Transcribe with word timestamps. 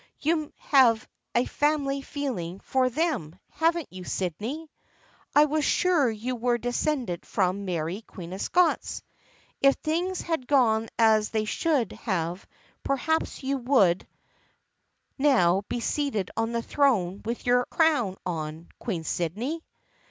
"You 0.19 0.51
have 0.57 1.07
a 1.35 1.45
family 1.45 2.01
feeling 2.01 2.59
for 2.61 2.89
them, 2.89 3.37
haven't 3.51 3.93
you, 3.93 4.03
Sydney? 4.03 4.67
I 5.35 5.45
was 5.45 5.63
sure 5.63 6.09
you 6.09 6.35
were 6.35 6.57
descended 6.57 7.23
from 7.23 7.65
Mary, 7.65 8.01
Queen 8.01 8.33
of 8.33 8.41
Scots. 8.41 9.03
If 9.61 9.75
things 9.75 10.21
had 10.21 10.47
gone 10.47 10.89
as 10.97 11.29
they 11.29 11.45
should 11.45 11.91
have 11.91 12.47
perhaps 12.83 13.43
you 13.43 13.57
would 13.57 14.07
48 14.07 14.07
THE 14.07 14.07
FRIENDSHIP 14.07 15.19
OF 15.19 15.25
ANNE 15.27 15.31
now 15.35 15.61
be 15.69 15.79
seated 15.79 16.31
on 16.35 16.51
the 16.51 16.63
throne 16.63 17.21
with 17.23 17.45
your 17.45 17.65
crown 17.67 18.17
on, 18.25 18.69
Queen 18.79 19.03
Sydney 19.03 19.63